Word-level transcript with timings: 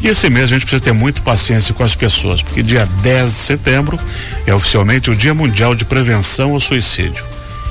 E 0.00 0.08
esse 0.08 0.30
mês 0.30 0.44
a 0.44 0.48
gente 0.48 0.62
precisa 0.62 0.82
ter 0.82 0.92
muito 0.92 1.22
paciência 1.22 1.74
com 1.74 1.82
as 1.82 1.94
pessoas, 1.94 2.42
porque 2.42 2.62
dia 2.62 2.86
10 3.02 3.30
de 3.30 3.36
setembro 3.36 3.98
é 4.46 4.54
oficialmente 4.54 5.10
o 5.10 5.16
Dia 5.16 5.34
Mundial 5.34 5.74
de 5.74 5.84
Prevenção 5.84 6.52
ao 6.52 6.60
Suicídio. 6.60 7.24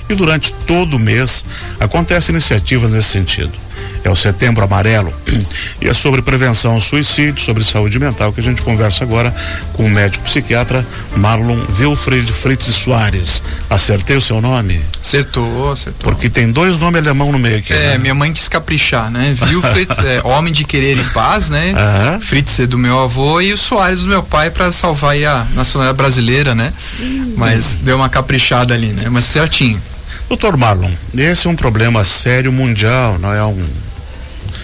E 0.09 0.15
durante 0.15 0.53
todo 0.53 0.95
o 0.95 0.99
mês 0.99 1.45
acontecem 1.79 2.33
iniciativas 2.33 2.91
nesse 2.91 3.09
sentido 3.09 3.66
é 4.07 4.11
o 4.11 4.15
Setembro 4.15 4.63
Amarelo, 4.63 5.13
e 5.81 5.87
é 5.87 5.93
sobre 5.93 6.21
prevenção 6.21 6.73
ao 6.73 6.81
suicídio, 6.81 7.41
sobre 7.41 7.63
saúde 7.63 7.99
mental, 7.99 8.31
que 8.31 8.39
a 8.39 8.43
gente 8.43 8.61
conversa 8.61 9.03
agora 9.03 9.35
com 9.73 9.85
o 9.85 9.89
médico 9.89 10.23
psiquiatra 10.23 10.85
Marlon 11.15 11.59
Wilfried 11.77 12.31
Fritz 12.31 12.65
Soares. 12.65 13.43
Acertei 13.69 14.15
o 14.15 14.21
seu 14.21 14.41
nome? 14.41 14.81
Acertou, 15.01 15.71
acertou. 15.71 16.11
Porque 16.11 16.29
tem 16.29 16.51
dois 16.51 16.79
nomes 16.79 17.01
alemão 17.01 17.31
no 17.31 17.39
meio 17.39 17.57
aqui. 17.57 17.73
É, 17.73 17.89
né? 17.89 17.97
minha 17.97 18.15
mãe 18.15 18.31
quis 18.31 18.47
caprichar, 18.47 19.11
né? 19.11 19.35
Wilfried, 19.41 19.91
é, 20.07 20.21
homem 20.25 20.53
de 20.53 20.63
querer 20.63 20.97
e 20.97 21.03
paz, 21.09 21.49
né? 21.49 21.73
Uhum. 21.73 22.21
Fritz 22.21 22.59
é 22.59 22.65
do 22.65 22.77
meu 22.77 22.99
avô 22.99 23.41
e 23.41 23.51
o 23.51 23.57
Soares 23.57 24.01
do 24.01 24.07
meu 24.07 24.23
pai 24.23 24.49
para 24.49 24.71
salvar 24.71 25.15
a 25.17 25.45
nacionalidade 25.53 25.97
brasileira, 25.97 26.55
né? 26.55 26.73
Uhum. 26.99 27.33
Mas 27.37 27.77
deu 27.81 27.97
uma 27.97 28.09
caprichada 28.09 28.73
ali, 28.73 28.87
né? 28.87 29.07
Mas 29.09 29.25
certinho. 29.25 29.81
Doutor 30.29 30.57
Marlon, 30.57 30.91
esse 31.17 31.47
é 31.47 31.49
um 31.49 31.55
problema 31.55 32.03
sério 32.03 32.51
mundial, 32.51 33.17
não 33.17 33.33
é 33.33 33.43
um 33.43 33.65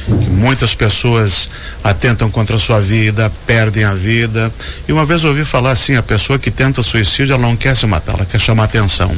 que 0.06 0.30
muitas 0.30 0.76
pessoas 0.76 1.50
atentam 1.84 2.30
contra 2.30 2.56
a 2.56 2.60
sua 2.60 2.80
vida, 2.80 3.32
perdem 3.46 3.84
a 3.84 3.94
vida. 3.94 4.54
E 4.88 4.92
uma 4.92 5.06
vez 5.06 5.24
ouvi 5.24 5.46
falar 5.46 5.72
assim, 5.72 5.96
a 5.96 6.04
pessoa 6.04 6.38
que 6.38 6.52
tenta 6.52 6.82
suicídio, 6.84 7.34
ela 7.34 7.42
não 7.42 7.56
quer 7.56 7.76
se 7.76 7.86
matar, 7.86 8.16
ela 8.16 8.26
quer 8.26 8.40
chamar 8.40 8.66
atenção 8.66 9.16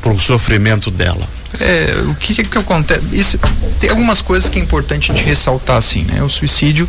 para 0.00 0.12
o 0.12 0.18
sofrimento 0.18 0.90
dela. 0.90 1.26
É, 1.58 2.04
o 2.06 2.14
que, 2.14 2.34
que, 2.34 2.44
que 2.44 2.58
acontece? 2.58 3.02
Isso, 3.12 3.38
tem 3.80 3.90
algumas 3.90 4.22
coisas 4.22 4.48
que 4.48 4.58
é 4.58 4.62
importante 4.62 5.12
de 5.12 5.22
ressaltar 5.22 5.76
assim, 5.76 6.04
né? 6.04 6.22
O 6.22 6.28
suicídio 6.28 6.88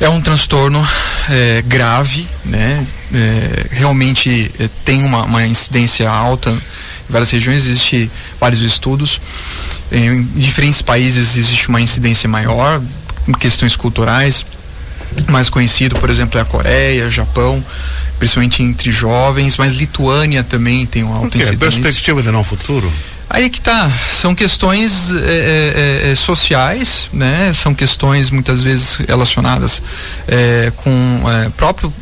é 0.00 0.08
um 0.08 0.20
transtorno 0.20 0.84
é, 1.30 1.62
grave, 1.66 2.26
né? 2.44 2.86
É, 3.12 3.66
realmente 3.70 4.50
é, 4.58 4.68
tem 4.84 5.04
uma, 5.04 5.24
uma 5.24 5.46
incidência 5.46 6.10
alta 6.10 6.50
em 6.50 7.12
várias 7.12 7.30
regiões, 7.30 7.66
existe 7.66 8.10
vários 8.40 8.62
estudos. 8.62 9.20
Em 9.92 10.22
diferentes 10.34 10.82
países 10.82 11.36
existe 11.36 11.68
uma 11.68 11.80
incidência 11.80 12.28
maior, 12.28 12.80
questões 13.38 13.76
culturais. 13.76 14.44
Mais 15.28 15.48
conhecido, 15.48 15.94
por 16.00 16.10
exemplo, 16.10 16.38
é 16.38 16.42
a 16.42 16.44
Coreia, 16.44 17.08
Japão, 17.08 17.64
principalmente 18.18 18.64
entre 18.64 18.90
jovens, 18.90 19.56
mas 19.56 19.74
Lituânia 19.74 20.42
também 20.42 20.84
tem 20.86 21.04
uma 21.04 21.18
alta 21.18 21.38
incidência. 21.38 21.56
Perspectiva 21.58 22.20
de 22.20 22.32
não 22.32 22.42
futuro? 22.42 22.92
Aí 23.28 23.48
que 23.48 23.60
tá, 23.60 23.88
são 23.88 24.34
questões 24.34 25.12
é, 25.12 26.10
é, 26.10 26.14
sociais, 26.14 27.08
né? 27.12 27.52
São 27.54 27.74
questões 27.74 28.30
muitas 28.30 28.62
vezes 28.62 28.96
relacionadas 29.08 29.82
é, 30.28 30.72
com 30.76 31.22
é, 31.30 31.48
próprio 31.50 31.92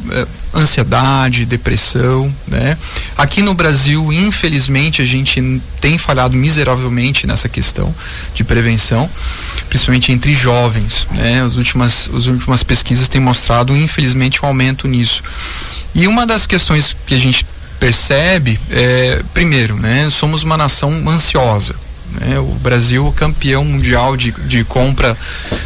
ansiedade, 0.55 1.47
depressão, 1.47 2.33
né? 2.47 2.77
Aqui 3.17 3.41
no 3.41 3.55
Brasil, 3.55 4.13
infelizmente, 4.13 5.01
a 5.01 5.05
gente 5.07 5.61
tem 5.81 5.97
falhado 5.97 6.37
miseravelmente 6.37 7.27
nessa 7.27 7.49
questão 7.49 7.95
de 8.35 8.45
prevenção, 8.45 9.09
principalmente 9.69 10.13
entre 10.13 10.35
jovens, 10.35 11.07
né? 11.13 11.43
As 11.43 11.57
últimas, 11.57 12.11
as 12.15 12.27
últimas 12.27 12.63
pesquisas 12.63 13.09
têm 13.09 13.21
mostrado, 13.21 13.75
infelizmente, 13.77 14.45
um 14.45 14.49
aumento 14.49 14.87
nisso. 14.87 15.23
E 15.95 16.07
uma 16.07 16.27
das 16.27 16.47
questões 16.47 16.95
que 17.07 17.15
a 17.15 17.19
gente 17.19 17.47
percebe, 17.83 18.61
é, 18.71 19.21
primeiro, 19.35 19.75
né, 19.75 20.09
somos 20.09 20.45
uma 20.45 20.57
nação 20.57 20.89
ansiosa. 21.09 21.75
Né? 22.13 22.39
O 22.39 22.55
Brasil 22.63 23.13
é 23.13 23.19
campeão 23.19 23.65
mundial 23.65 24.17
de, 24.17 24.31
de 24.31 24.63
compra, 24.63 25.17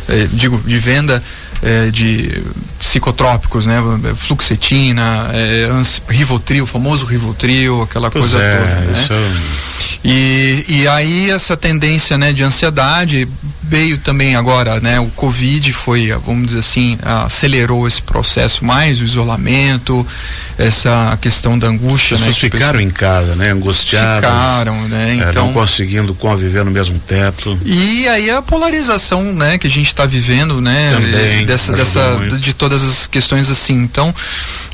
é, 0.08 0.26
digo, 0.32 0.58
de 0.64 0.78
venda 0.78 1.22
é, 1.62 1.90
de 1.90 2.42
psicotrópicos, 2.78 3.66
né? 3.66 3.82
Fluxetina, 4.14 5.28
é, 5.34 5.68
Rivotril, 6.08 6.64
o 6.64 6.66
famoso 6.66 7.04
Rivotril, 7.04 7.82
aquela 7.82 8.10
pois 8.10 8.30
coisa 8.30 8.42
é, 8.42 8.56
toda. 8.56 8.66
Né? 8.66 8.92
Isso... 8.92 9.12
É 9.12 9.76
e, 10.08 10.64
e 10.68 10.88
aí 10.88 11.30
essa 11.30 11.56
tendência 11.56 12.16
né, 12.16 12.32
de 12.32 12.44
ansiedade 12.44 13.28
veio 13.68 13.98
também 13.98 14.36
agora, 14.36 14.80
né? 14.80 15.00
O 15.00 15.06
Covid 15.08 15.72
foi, 15.72 16.12
vamos 16.24 16.46
dizer 16.46 16.58
assim, 16.60 16.98
acelerou 17.02 17.86
esse 17.86 18.00
processo 18.00 18.64
mais, 18.64 19.00
o 19.00 19.04
isolamento, 19.04 20.06
essa 20.56 21.18
questão 21.20 21.58
da 21.58 21.66
angústia. 21.66 22.14
As 22.14 22.20
pessoas 22.20 22.42
né, 22.42 22.50
ficaram 22.50 22.80
em 22.80 22.90
casa, 22.90 23.34
né? 23.34 23.50
Angustiadas. 23.50 24.30
Ficaram, 24.30 24.88
né? 24.88 25.10
É, 25.10 25.28
então, 25.28 25.46
não 25.46 25.52
conseguindo 25.52 26.14
conviver 26.14 26.64
no 26.64 26.70
mesmo 26.70 26.98
teto. 27.00 27.58
E 27.64 28.06
aí 28.08 28.30
a 28.30 28.40
polarização, 28.40 29.32
né? 29.32 29.58
Que 29.58 29.66
a 29.66 29.70
gente 29.70 29.88
está 29.88 30.06
vivendo, 30.06 30.60
né? 30.60 30.90
Também. 30.90 31.46
Dessa, 31.46 31.72
dessa, 31.72 32.00
de 32.38 32.52
todas 32.54 32.82
as 32.82 33.06
questões 33.06 33.50
assim. 33.50 33.74
Então, 33.74 34.14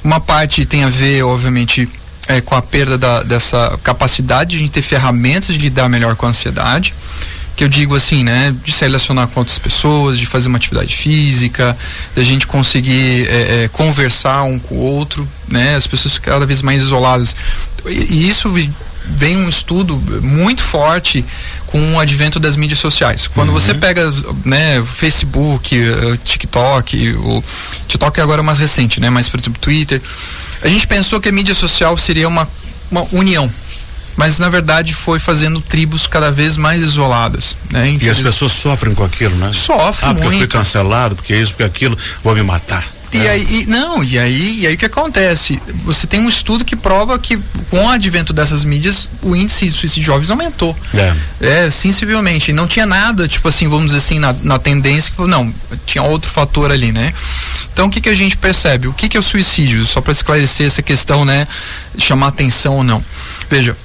uma 0.04 0.20
parte 0.20 0.64
tem 0.66 0.84
a 0.84 0.88
ver, 0.88 1.22
obviamente, 1.22 1.88
é, 2.28 2.40
com 2.40 2.54
a 2.54 2.62
perda 2.62 2.98
da, 2.98 3.22
dessa 3.22 3.78
capacidade 3.82 4.50
de 4.50 4.56
a 4.56 4.58
gente 4.60 4.70
ter 4.70 4.82
ferramentas 4.82 5.54
de 5.54 5.60
lidar 5.60 5.88
melhor 5.88 6.14
com 6.14 6.26
a 6.26 6.28
ansiedade 6.28 6.94
que 7.56 7.64
eu 7.64 7.68
digo 7.68 7.94
assim, 7.94 8.24
né, 8.24 8.54
de 8.64 8.72
se 8.72 8.84
relacionar 8.84 9.26
com 9.26 9.40
outras 9.40 9.58
pessoas, 9.58 10.18
de 10.18 10.26
fazer 10.26 10.48
uma 10.48 10.58
atividade 10.58 10.94
física, 10.94 11.76
da 12.14 12.22
gente 12.22 12.46
conseguir 12.46 13.28
é, 13.28 13.64
é, 13.64 13.68
conversar 13.68 14.42
um 14.44 14.58
com 14.58 14.76
o 14.76 14.78
outro, 14.78 15.28
né, 15.48 15.76
as 15.76 15.86
pessoas 15.86 16.18
cada 16.18 16.46
vez 16.46 16.62
mais 16.62 16.82
isoladas. 16.82 17.36
E, 17.86 18.28
isso 18.28 18.48
vem 19.04 19.36
um 19.36 19.48
estudo 19.48 20.00
muito 20.22 20.62
forte 20.62 21.24
com 21.66 21.94
o 21.94 22.00
advento 22.00 22.38
das 22.38 22.56
mídias 22.56 22.78
sociais. 22.78 23.26
Quando 23.26 23.48
uhum. 23.48 23.54
você 23.54 23.74
pega, 23.74 24.10
né, 24.44 24.82
Facebook, 24.84 25.76
uh, 25.76 26.16
TikTok, 26.18 27.12
o 27.14 27.42
TikTok 27.88 28.20
é 28.20 28.22
agora 28.22 28.42
mais 28.42 28.58
recente, 28.58 29.00
né, 29.00 29.10
mas 29.10 29.28
por 29.28 29.38
exemplo, 29.38 29.60
Twitter, 29.60 30.00
a 30.62 30.68
gente 30.68 30.86
pensou 30.86 31.20
que 31.20 31.28
a 31.28 31.32
mídia 31.32 31.54
social 31.54 31.96
seria 31.96 32.28
uma, 32.28 32.48
uma 32.90 33.06
união 33.12 33.50
mas 34.16 34.38
na 34.38 34.48
verdade 34.48 34.94
foi 34.94 35.18
fazendo 35.18 35.60
tribos 35.60 36.06
cada 36.06 36.30
vez 36.30 36.56
mais 36.56 36.82
isoladas. 36.82 37.56
Né? 37.70 37.98
E 38.00 38.10
as 38.10 38.20
pessoas 38.20 38.52
sofrem 38.52 38.94
com 38.94 39.04
aquilo, 39.04 39.34
né? 39.36 39.50
Sofrem 39.52 40.10
ah, 40.10 40.14
porque 40.14 40.24
muito. 40.24 40.32
eu 40.32 40.38
fui 40.38 40.46
cancelado, 40.48 41.16
porque 41.16 41.34
isso, 41.34 41.52
porque 41.52 41.64
aquilo, 41.64 41.96
vou 42.22 42.34
me 42.34 42.42
matar. 42.42 42.84
E 43.12 43.26
é. 43.26 43.30
aí, 43.30 43.46
e, 43.50 43.66
não, 43.66 44.02
e 44.02 44.18
aí, 44.18 44.60
e 44.60 44.66
aí 44.66 44.74
o 44.74 44.78
que 44.78 44.86
acontece? 44.86 45.60
Você 45.84 46.06
tem 46.06 46.18
um 46.18 46.28
estudo 46.28 46.64
que 46.64 46.74
prova 46.74 47.18
que 47.18 47.38
com 47.68 47.84
o 47.84 47.88
advento 47.90 48.32
dessas 48.32 48.64
mídias, 48.64 49.06
o 49.20 49.36
índice 49.36 49.66
de 49.66 49.72
suicídio 49.72 50.00
de 50.00 50.06
jovens 50.06 50.30
aumentou. 50.30 50.74
É. 50.94 51.66
É, 51.66 51.70
sensivelmente. 51.70 52.52
Não 52.52 52.66
tinha 52.66 52.86
nada, 52.86 53.28
tipo 53.28 53.46
assim, 53.48 53.68
vamos 53.68 53.86
dizer 53.86 53.98
assim, 53.98 54.18
na, 54.18 54.34
na 54.42 54.58
tendência, 54.58 55.12
que 55.14 55.22
não, 55.26 55.52
tinha 55.84 56.02
outro 56.02 56.30
fator 56.30 56.72
ali, 56.72 56.90
né? 56.90 57.12
Então 57.72 57.86
o 57.86 57.90
que, 57.90 58.00
que 58.00 58.08
a 58.08 58.14
gente 58.14 58.36
percebe? 58.36 58.88
O 58.88 58.94
que, 58.94 59.08
que 59.08 59.16
é 59.16 59.20
o 59.20 59.22
suicídio? 59.22 59.84
Só 59.84 60.00
para 60.00 60.12
esclarecer 60.12 60.66
essa 60.66 60.82
questão, 60.82 61.24
né? 61.24 61.46
Chamar 61.98 62.28
atenção 62.28 62.76
ou 62.76 62.84
não. 62.84 63.04
Veja, 63.50 63.76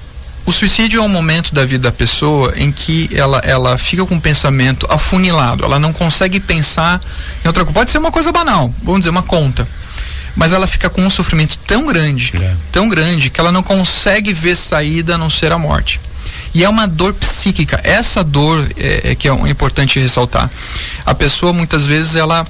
o 0.47 0.52
suicídio 0.53 1.02
é 1.02 1.03
um 1.03 1.09
momento 1.09 1.53
da 1.53 1.66
vida 1.66 1.90
da 1.90 1.91
pessoa 1.91 2.53
em 2.56 2.72
que 2.72 3.09
ela, 3.12 3.40
ela 3.40 3.78
fica 3.78 4.06
com 4.06 4.16
o 4.16 4.22
pensamento 4.22 4.88
afunilado, 4.90 5.66
ela 5.66 5.78
não 5.78 5.91
consegue 5.91 6.40
pensar 6.40 7.02
em 7.44 7.47
outra 7.47 7.66
coisa. 7.66 7.74
Pode 7.74 7.91
ser 7.91 7.97
uma 7.97 8.13
coisa 8.13 8.31
banal, 8.31 8.74
vamos 8.81 9.02
dizer, 9.02 9.09
uma 9.09 9.22
conta. 9.22 9.68
Mas 10.38 10.53
ela 10.53 10.66
fica 10.66 10.90
com 10.90 11.02
um 11.02 11.09
sofrimento 11.09 11.58
tão 11.68 11.85
grande, 11.85 12.31
é. 12.41 12.56
tão 12.72 12.88
grande, 12.88 13.30
que 13.30 13.41
ela 13.41 13.52
não 13.52 13.62
consegue 13.62 14.31
ver 14.31 14.56
saída 14.56 15.16
a 15.16 15.18
não 15.18 15.30
ser 15.30 15.52
a 15.52 15.58
morte. 15.58 16.00
E 16.53 16.64
é 16.64 16.69
uma 16.69 16.88
dor 16.88 17.14
psíquica. 17.14 17.81
Essa 17.84 18.24
dor 18.24 18.69
é, 18.78 19.12
é 19.12 19.16
que 19.16 19.28
é 19.28 19.34
importante 19.50 20.00
ressaltar. 20.00 20.50
A 21.06 21.14
pessoa 21.14 21.52
muitas 21.52 21.85
vezes 21.85 22.16
ela 22.16 22.47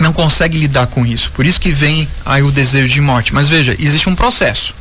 não 0.00 0.12
consegue 0.12 0.58
lidar 0.58 0.88
com 0.88 1.06
isso. 1.06 1.30
Por 1.30 1.46
isso 1.46 1.60
que 1.60 1.70
vem 1.70 2.08
aí 2.26 2.42
o 2.42 2.50
desejo 2.50 2.92
de 2.92 3.00
morte. 3.00 3.32
Mas 3.32 3.48
veja, 3.48 3.76
existe 3.78 4.08
um 4.08 4.16
processo. 4.16 4.74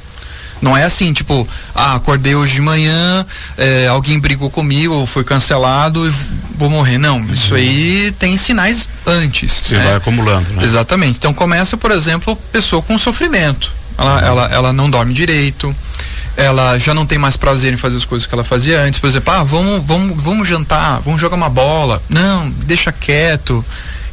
Não 0.64 0.78
é 0.78 0.86
assim, 0.86 1.12
tipo, 1.12 1.46
ah, 1.76 1.96
acordei 1.96 2.34
hoje 2.36 2.54
de 2.54 2.62
manhã, 2.62 3.26
é, 3.58 3.88
alguém 3.90 4.18
brigou 4.18 4.50
comigo 4.50 4.94
ou 4.94 5.06
foi 5.06 5.26
cancelado 5.26 6.08
e 6.08 6.14
vou 6.58 6.70
morrer. 6.70 6.98
Não, 6.98 7.18
uhum. 7.18 7.34
isso 7.34 7.54
aí 7.54 8.14
tem 8.18 8.38
sinais 8.38 8.88
antes. 9.06 9.52
Você 9.52 9.76
né? 9.76 9.84
vai 9.84 9.96
acumulando, 9.96 10.54
né? 10.54 10.64
Exatamente. 10.64 11.18
Então 11.18 11.34
começa, 11.34 11.76
por 11.76 11.92
exemplo, 11.92 12.34
pessoa 12.54 12.82
com 12.82 12.98
sofrimento. 12.98 13.74
Ela, 13.98 14.14
uhum. 14.14 14.20
ela, 14.20 14.46
ela 14.54 14.74
não 14.74 14.90
dorme 14.90 15.14
direito, 15.14 15.76
ela 16.38 16.80
já 16.80 16.94
não 16.94 17.06
tem 17.06 17.18
mais 17.18 17.36
prazer 17.36 17.74
em 17.74 17.78
fazer 17.78 17.98
as 17.98 18.06
coisas 18.06 18.26
que 18.26 18.34
ela 18.34 18.46
fazia 18.46 18.80
antes. 18.80 19.02
Por 19.02 19.08
exemplo, 19.08 19.34
ah, 19.34 19.44
vamos, 19.44 19.84
vamos, 19.86 20.24
vamos 20.24 20.48
jantar, 20.48 21.02
vamos 21.02 21.20
jogar 21.20 21.36
uma 21.36 21.50
bola. 21.50 22.02
Não, 22.08 22.50
deixa 22.50 22.90
quieto. 22.90 23.64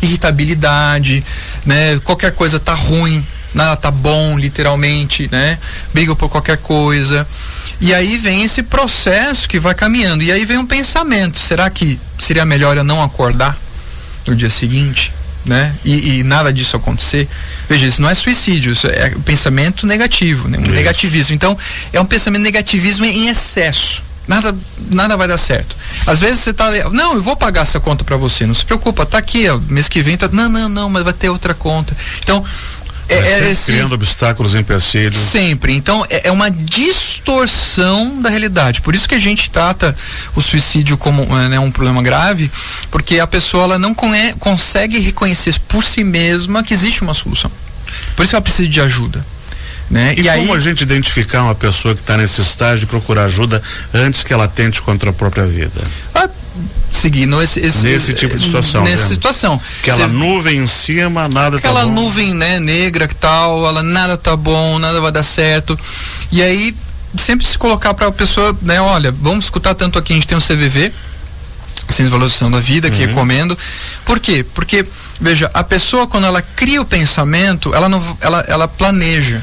Irritabilidade, 0.03 1.23
né? 1.65 2.01
Qualquer 2.01 2.33
coisa 2.33 2.59
tá 2.59 2.75
ruim 2.75 3.25
nada 3.55 3.77
tá 3.77 3.91
bom, 3.91 4.39
literalmente, 4.39 5.29
né? 5.31 5.59
Briga 5.93 6.15
por 6.15 6.29
qualquer 6.29 6.59
coisa. 6.59 7.27
E 7.81 7.95
aí 7.95 8.19
vem 8.19 8.43
esse 8.43 8.63
processo 8.63 9.49
que 9.49 9.59
vai 9.59 9.75
caminhando. 9.75 10.23
E 10.23 10.31
aí 10.31 10.45
vem 10.45 10.59
um 10.59 10.67
pensamento: 10.67 11.39
será 11.39 11.69
que 11.71 11.99
seria 12.19 12.45
melhor 12.45 12.77
eu 12.77 12.85
não 12.85 13.03
acordar 13.03 13.59
no 14.27 14.37
dia 14.37 14.51
seguinte? 14.51 15.13
Né? 15.45 15.75
E, 15.85 16.19
e 16.19 16.23
nada 16.23 16.53
disso 16.53 16.77
acontecer. 16.77 17.27
Veja, 17.69 17.87
isso 17.87 18.03
não 18.03 18.11
é 18.11 18.15
suicídio, 18.15 18.73
isso 18.73 18.87
é 18.87 19.11
pensamento 19.25 19.87
negativo, 19.87 20.49
né? 20.49 20.59
um 20.59 20.71
negativismo. 20.71 21.35
Então, 21.35 21.57
é 21.95 22.01
um 22.01 22.05
pensamento 22.05 22.43
negativismo 22.43 23.07
em 23.07 23.29
excesso. 23.29 24.03
nada, 24.29 24.55
nada 24.91 25.17
vai 25.17 25.27
dar 25.27 25.39
certo. 25.39 25.75
Às 26.07 26.21
vezes 26.21 26.41
você 26.41 26.53
tá, 26.53 26.71
não, 26.91 27.15
eu 27.15 27.23
vou 27.23 27.37
pagar 27.37 27.63
essa 27.63 27.81
conta 27.81 28.05
para 28.05 28.19
você, 28.19 28.45
não 28.45 28.53
se 28.53 28.67
preocupa, 28.67 29.07
tá 29.07 29.17
aqui, 29.17 29.49
ó, 29.49 29.59
mês 29.71 29.89
que 29.89 30.03
vem, 30.03 30.17
tá, 30.17 30.29
não, 30.31 30.49
não, 30.49 30.69
não, 30.69 30.91
mas 30.91 31.03
vai 31.03 31.15
ter 31.15 31.31
outra 31.31 31.55
conta. 31.55 31.97
Então, 32.23 32.45
é, 33.15 33.49
é 33.49 33.51
esse, 33.51 33.73
criando 33.73 33.95
obstáculos, 33.95 34.55
empecilhos. 34.55 35.17
Sempre. 35.17 35.75
Então, 35.75 36.05
é, 36.09 36.29
é, 36.29 36.33
uma 36.33 36.51
distorção 36.51 38.21
da 38.21 38.29
realidade. 38.29 38.81
Por 38.81 38.95
isso 38.95 39.09
que 39.09 39.15
a 39.15 39.19
gente 39.19 39.51
trata 39.51 39.95
o 40.35 40.41
suicídio 40.41 40.97
como 40.97 41.25
né, 41.49 41.59
um 41.59 41.71
problema 41.71 42.03
grave, 42.03 42.51
porque 42.91 43.19
a 43.19 43.27
pessoa 43.27 43.65
ela 43.65 43.79
não 43.79 43.95
consegue 43.95 44.99
reconhecer 44.99 45.59
por 45.69 45.83
si 45.83 46.05
mesma 46.05 46.63
que 46.63 46.75
existe 46.75 47.03
uma 47.03 47.15
solução. 47.15 47.51
Por 48.17 48.25
isso 48.25 48.35
ela 48.35 48.43
precisa 48.43 48.69
de 48.69 48.81
ajuda. 48.81 49.25
Né? 49.91 50.15
E, 50.17 50.21
e 50.21 50.25
como 50.25 50.53
aí... 50.53 50.57
a 50.57 50.59
gente 50.61 50.83
identificar 50.83 51.43
uma 51.43 51.55
pessoa 51.55 51.95
que 51.95 52.01
está 52.01 52.17
nesse 52.17 52.41
estágio 52.41 52.81
de 52.81 52.87
procurar 52.87 53.25
ajuda 53.25 53.61
antes 53.93 54.23
que 54.23 54.33
ela 54.33 54.47
tente 54.47 54.81
contra 54.81 55.11
a 55.11 55.13
própria 55.13 55.45
vida? 55.47 55.81
Ah, 56.15 56.29
seguindo 56.91 57.41
esse, 57.43 57.61
esse, 57.61 57.87
nesse 57.87 58.15
tipo 58.15 58.37
de 58.37 58.45
situação. 58.45 58.83
Nessa 58.83 59.09
situação. 59.09 59.61
Aquela 59.81 60.09
Cê, 60.09 60.15
nuvem 60.15 60.59
em 60.59 60.67
cima, 60.67 61.29
nada 61.29 61.53
tá 61.53 61.69
Aquela 61.69 61.87
nuvem, 61.87 62.35
né, 62.35 62.59
negra 62.59 63.07
que 63.07 63.15
tal, 63.15 63.67
ela 63.67 63.83
nada 63.83 64.17
tá 64.17 64.37
bom, 64.37 64.79
nada 64.79 65.01
vai 65.01 65.13
dar 65.13 65.23
certo. 65.23 65.79
E 66.33 66.43
aí 66.43 66.75
sempre 67.17 67.47
se 67.47 67.59
colocar 67.59 67.95
para 67.95 68.07
a 68.07 68.13
pessoa, 68.13 68.57
né, 68.63 68.81
olha, 68.81 69.13
vamos 69.13 69.47
escutar 69.47 69.75
tanto 69.75 69.99
aqui 69.99 70.13
a 70.13 70.17
gente 70.17 70.27
tem 70.27 70.37
um 70.37 70.41
CVV, 70.41 70.93
de 71.89 72.05
Valorização 72.05 72.51
da 72.51 72.61
Vida, 72.61 72.91
que 72.91 73.01
uhum. 73.03 73.09
recomendo. 73.09 73.59
Por 74.05 74.21
quê? 74.21 74.45
Porque 74.55 74.87
veja, 75.21 75.51
a 75.53 75.65
pessoa 75.65 76.07
quando 76.07 76.25
ela 76.25 76.41
cria 76.41 76.81
o 76.81 76.85
pensamento, 76.85 77.75
ela 77.75 77.89
não 77.89 78.17
ela 78.21 78.45
ela 78.47 78.69
planeja. 78.69 79.43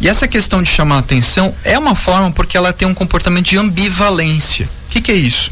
E 0.00 0.08
essa 0.08 0.28
questão 0.28 0.62
de 0.62 0.70
chamar 0.70 0.98
atenção 0.98 1.54
é 1.64 1.78
uma 1.78 1.94
forma 1.94 2.30
porque 2.30 2.56
ela 2.56 2.72
tem 2.72 2.86
um 2.86 2.94
comportamento 2.94 3.46
de 3.46 3.56
ambivalência. 3.56 4.66
O 4.66 4.90
que, 4.90 5.00
que 5.00 5.10
é 5.10 5.14
isso? 5.14 5.50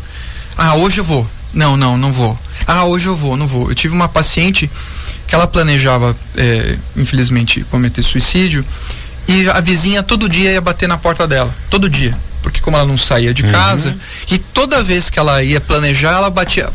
Ah, 0.57 0.75
hoje 0.77 1.01
eu 1.01 1.05
vou. 1.05 1.27
Não, 1.53 1.77
não, 1.77 1.97
não 1.97 2.13
vou. 2.13 2.39
Ah, 2.67 2.85
hoje 2.85 3.07
eu 3.07 3.17
vou, 3.17 3.37
não 3.37 3.47
vou. 3.47 3.69
Eu 3.71 3.75
tive 3.75 3.95
uma 3.95 4.09
paciente 4.09 4.71
que 5.27 5.35
ela 5.35 5.47
planejava, 5.47 6.17
é, 6.37 6.77
infelizmente, 6.97 7.65
cometer 7.71 8.03
suicídio 8.03 8.65
e 9.29 9.49
a 9.51 9.61
vizinha 9.61 10.03
todo 10.03 10.29
dia 10.29 10.53
ia 10.53 10.61
bater 10.61 10.89
na 10.89 10.97
porta 10.97 11.27
dela. 11.27 11.55
Todo 11.69 11.89
dia. 11.89 12.17
Porque 12.43 12.61
como 12.61 12.77
ela 12.77 12.87
não 12.87 12.97
saía 12.97 13.35
de 13.35 13.43
uhum. 13.43 13.51
casa, 13.51 13.97
e 14.31 14.39
toda 14.39 14.83
vez 14.83 15.11
que 15.11 15.19
ela 15.19 15.43
ia 15.43 15.61
planejar, 15.61 16.13
ela 16.13 16.31
batia. 16.31 16.71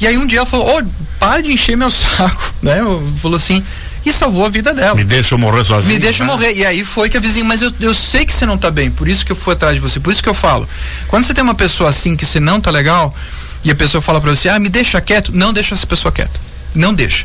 E 0.00 0.06
aí 0.06 0.16
um 0.16 0.26
dia 0.26 0.38
ela 0.38 0.46
falou, 0.46 0.68
ô, 0.68 0.78
oh, 0.78 0.84
para 1.18 1.42
de 1.42 1.52
encher 1.52 1.76
meu 1.76 1.90
saco, 1.90 2.54
né? 2.62 2.78
Falou 3.16 3.36
assim, 3.36 3.62
e 4.04 4.12
salvou 4.12 4.44
a 4.44 4.48
vida 4.48 4.74
dela. 4.74 4.94
Me 4.94 5.04
deixa 5.04 5.34
eu 5.34 5.38
morrer 5.38 5.64
sozinho. 5.64 5.94
Me 5.94 5.98
deixa 5.98 6.24
né? 6.24 6.30
morrer. 6.30 6.52
E 6.54 6.64
aí 6.64 6.84
foi 6.84 7.08
que 7.08 7.16
a 7.16 7.20
vizinha, 7.20 7.44
mas 7.44 7.62
eu, 7.62 7.72
eu 7.80 7.94
sei 7.94 8.26
que 8.26 8.32
você 8.32 8.44
não 8.44 8.58
tá 8.58 8.70
bem, 8.70 8.90
por 8.90 9.08
isso 9.08 9.24
que 9.24 9.32
eu 9.32 9.36
fui 9.36 9.54
atrás 9.54 9.74
de 9.74 9.80
você, 9.80 9.98
por 9.98 10.12
isso 10.12 10.22
que 10.22 10.28
eu 10.28 10.34
falo. 10.34 10.68
Quando 11.08 11.24
você 11.24 11.32
tem 11.32 11.42
uma 11.42 11.54
pessoa 11.54 11.88
assim 11.88 12.16
que 12.16 12.26
você 12.26 12.38
não 12.38 12.60
tá 12.60 12.70
legal, 12.70 13.14
e 13.64 13.70
a 13.70 13.74
pessoa 13.74 14.02
fala 14.02 14.20
para 14.20 14.34
você, 14.34 14.48
ah, 14.48 14.58
me 14.58 14.68
deixa 14.68 15.00
quieto, 15.00 15.32
não 15.34 15.52
deixa 15.52 15.74
essa 15.74 15.86
pessoa 15.86 16.12
quieta. 16.12 16.38
Não 16.74 16.92
deixa. 16.92 17.24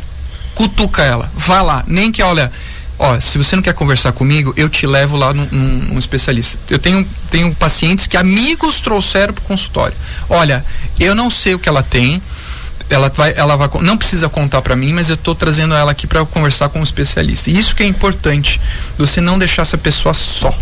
Cutuca 0.56 1.02
ela. 1.04 1.30
Vai 1.36 1.62
lá. 1.62 1.84
Nem 1.86 2.12
que, 2.12 2.24
olha, 2.24 2.50
ó, 2.98 3.20
se 3.20 3.38
você 3.38 3.58
não 3.58 3.64
quer 3.64 3.74
conversar 3.74 4.14
comigo, 4.14 4.54
eu 4.56 4.70
te 4.70 4.88
levo 4.88 5.18
lá 5.18 5.34
num, 5.34 5.48
num, 5.52 5.68
num 5.90 6.00
especialista. 6.00 6.58
Eu 6.70 6.80
tenho, 6.80 7.06
tenho 7.30 7.54
pacientes 7.56 8.08
que 8.08 8.16
amigos 8.16 8.80
trouxeram 8.80 9.34
pro 9.34 9.44
consultório. 9.44 9.96
Olha, 10.30 10.64
eu 10.98 11.14
não 11.14 11.30
sei 11.30 11.56
o 11.56 11.60
que 11.60 11.68
ela 11.68 11.84
tem, 11.84 12.22
ela 12.90 13.10
vai, 13.10 13.34
ela 13.36 13.56
vai, 13.56 13.70
não 13.82 13.98
precisa 13.98 14.28
contar 14.28 14.62
para 14.62 14.76
mim, 14.76 14.94
mas 14.94 15.10
eu 15.10 15.16
estou 15.16 15.36
trazendo 15.36 15.74
ela 15.74 15.92
aqui 15.92 16.08
para 16.08 16.26
conversar 16.26 16.70
com 16.70 16.80
um 16.80 16.84
especialista. 16.84 17.50
E 17.50 17.58
isso 17.58 17.76
que 17.76 17.84
é 17.84 17.86
importante, 17.86 18.60
você 18.98 19.22
não 19.22 19.38
deixar 19.38 19.62
essa 19.62 19.78
pessoa 19.78 20.14
só. 20.14 20.56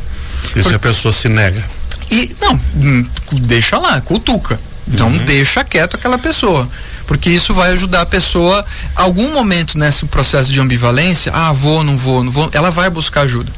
E 0.55 0.61
Por... 0.61 0.69
se 0.69 0.75
a 0.75 0.79
pessoa 0.79 1.11
se 1.11 1.29
nega? 1.29 1.63
E 2.11 2.35
não, 2.39 2.59
hum, 2.75 3.05
deixa 3.41 3.77
lá, 3.77 3.99
cutuca. 4.01 4.59
Então 4.87 5.07
uhum. 5.07 5.17
deixa 5.25 5.63
quieto 5.63 5.95
aquela 5.95 6.17
pessoa. 6.17 6.67
Porque 7.05 7.29
isso 7.29 7.53
vai 7.53 7.71
ajudar 7.71 8.01
a 8.01 8.05
pessoa, 8.05 8.65
algum 8.95 9.33
momento 9.33 9.77
nesse 9.77 10.05
processo 10.05 10.51
de 10.51 10.59
ambivalência, 10.59 11.31
ah, 11.33 11.51
vou, 11.51 11.83
não 11.83 11.97
vou, 11.97 12.23
não 12.23 12.31
vou, 12.31 12.49
ela 12.53 12.69
vai 12.69 12.89
buscar 12.89 13.21
ajuda. 13.21 13.51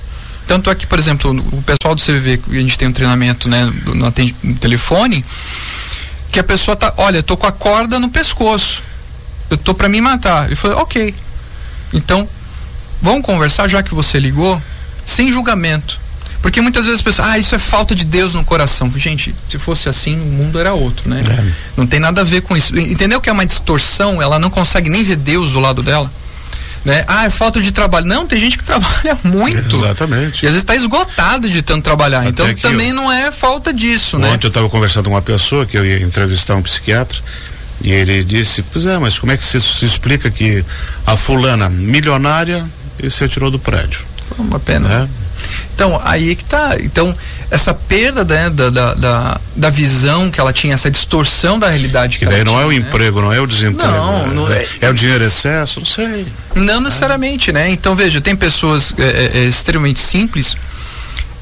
Tanto 0.48 0.69
é 0.71 0.75
que, 0.75 0.88
por 0.88 0.98
exemplo, 0.98 1.31
o 1.51 1.62
pessoal 1.62 1.94
do 1.94 2.01
CVV, 2.01 2.42
a 2.50 2.54
gente 2.56 2.77
tem 2.77 2.88
um 2.88 2.92
treinamento 2.92 3.48
né, 3.48 3.71
no, 3.86 3.95
no 3.95 4.56
telefone, 4.56 5.24
que 6.31 6.40
a 6.40 6.44
pessoa 6.44 6.76
tá, 6.76 6.94
olha, 6.98 7.18
eu 7.18 7.24
tô 7.24 7.36
com 7.36 7.48
a 7.48 7.52
corda 7.52 8.00
no 8.00 8.10
pescoço. 8.10 8.84
Eu 9.50 9.58
tô 9.58 9.74
para 9.74 9.90
me 9.90 10.00
matar. 10.00 10.46
Ele 10.46 10.56
falou, 10.56 10.80
ok. 10.80 11.14
Então, 11.94 12.28
vamos 13.02 13.26
conversar 13.26 13.68
já 13.68 13.81
que 13.81 13.94
você 13.96 14.20
ligou, 14.20 14.62
sem 15.04 15.31
julgamento. 15.31 16.00
Porque 16.42 16.62
muitas 16.62 16.86
vezes 16.86 17.00
as 17.00 17.04
pessoas, 17.04 17.28
ah, 17.28 17.38
isso 17.38 17.54
é 17.54 17.60
falta 17.60 17.94
de 17.94 18.06
Deus 18.06 18.34
no 18.34 18.46
coração. 18.46 18.90
Gente, 18.96 19.36
se 19.50 19.60
fosse 19.60 19.90
assim, 19.90 20.16
o 20.16 20.26
mundo 20.26 20.58
era 20.58 20.74
outro, 20.74 21.10
né? 21.10 21.22
É. 21.22 21.54
Não 21.76 21.86
tem 21.86 22.00
nada 22.00 22.22
a 22.22 22.24
ver 22.24 22.42
com 22.42 22.56
isso. 22.56 22.78
Entendeu 22.78 23.20
que 23.20 23.30
é 23.30 23.34
uma 23.34 23.46
distorção? 23.46 24.22
Ela 24.22 24.40
não 24.40 24.50
consegue 24.50 24.90
nem 24.90 25.04
ver 25.04 25.18
Deus 25.18 25.52
do 25.52 25.60
lado 25.60 25.84
dela. 25.84 26.10
Né? 26.86 27.04
Ah, 27.08 27.26
é 27.26 27.30
falta 27.30 27.62
de 27.62 27.72
trabalho. 27.72 28.06
Não, 28.06 28.26
tem 28.26 28.40
gente 28.40 28.58
que 28.58 28.64
trabalha 28.66 29.18
muito. 29.24 29.76
Exatamente. 29.76 30.44
E 30.44 30.48
às 30.48 30.54
vezes 30.54 30.60
está 30.60 30.76
esgotado 30.76 31.50
de 31.50 31.62
tanto 31.62 31.84
trabalhar. 31.84 32.22
Até 32.22 32.30
então 32.30 32.54
também 32.56 32.90
eu, 32.90 32.96
não 32.96 33.12
é 33.12 33.31
falta 33.31 33.74
disso, 33.74 34.18
ontem 34.18 34.28
né? 34.28 34.34
Ontem 34.34 34.48
eu 34.48 34.50
estava 34.50 34.70
conversando 34.70 35.06
com 35.06 35.12
uma 35.12 35.22
pessoa 35.22 35.66
que 35.66 35.78
eu 35.78 35.86
ia 35.86 36.02
entrevistar 36.02 36.56
um 36.56 36.62
psiquiatra. 36.62 37.20
E 37.81 37.92
ele 37.92 38.24
disse, 38.24 38.62
pois 38.62 38.86
é, 38.86 38.98
mas 38.98 39.18
como 39.18 39.31
é 39.31 39.38
que 39.38 39.44
se, 39.44 39.60
se 39.62 39.86
explica 39.86 40.30
que 40.30 40.64
a 41.06 41.16
fulana 41.16 41.70
milionária 41.70 42.66
e 43.02 43.10
se 43.10 43.24
atirou 43.24 43.50
do 43.50 43.58
prédio? 43.58 44.06
Uma 44.38 44.60
pena. 44.60 44.88
Né? 44.88 45.10
Então, 45.74 46.00
aí 46.03 46.31
é 46.31 46.36
que 46.36 46.44
tá. 46.44 46.75
Então, 46.81 47.15
essa 47.50 47.74
perda 47.74 48.25
né, 48.25 48.50
da, 48.50 48.69
da, 48.69 48.94
da, 48.94 49.41
da, 49.56 49.69
visão 49.69 50.30
que 50.30 50.39
ela 50.39 50.51
tinha, 50.51 50.74
essa 50.74 50.91
distorção 50.91 51.57
da 51.57 51.69
realidade 51.69 52.19
que, 52.19 52.25
que 52.25 52.31
daí 52.31 52.44
não 52.44 52.53
tinha, 52.53 52.63
é 52.63 52.65
o 52.65 52.69
né? 52.69 52.75
emprego, 52.75 53.21
não 53.21 53.31
é 53.31 53.39
o 53.39 53.47
desemprego. 53.47 53.89
Não, 53.89 54.27
né? 54.27 54.33
não 54.33 54.51
é, 54.51 54.68
é, 54.81 54.89
o 54.89 54.94
dinheiro 54.94 55.24
excesso, 55.24 55.80
não 55.80 55.88
sei. 55.88 56.25
Não 56.56 56.81
necessariamente, 56.81 57.51
né? 57.53 57.69
Então, 57.69 57.95
veja, 57.95 58.19
tem 58.19 58.36
pessoas 58.36 58.94
é, 58.97 59.03
é, 59.03 59.39
é 59.39 59.44
extremamente 59.45 60.00
simples. 60.00 60.56